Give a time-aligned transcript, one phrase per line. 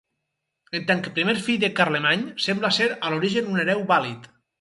[0.77, 4.27] En tant que primer fill de Carlemany, sembla ser a l'origen un hereu vàlid.